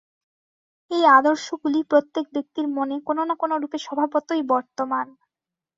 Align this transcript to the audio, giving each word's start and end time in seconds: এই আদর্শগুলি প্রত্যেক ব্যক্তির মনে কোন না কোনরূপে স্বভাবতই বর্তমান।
এই 0.91 1.03
আদর্শগুলি 1.11 1.79
প্রত্যেক 1.83 2.25
ব্যক্তির 2.33 2.67
মনে 2.77 2.95
কোন 3.01 3.17
না 3.23 3.35
কোনরূপে 3.35 3.77
স্বভাবতই 3.79 4.41
বর্তমান। 4.51 5.07